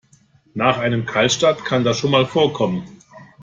Nach 0.55 0.79
einem 0.79 1.05
Kaltstart 1.05 1.63
kann 1.63 1.83
das 1.83 1.99
schon 1.99 2.09
mal 2.09 2.25
vorkommen. 2.25 2.87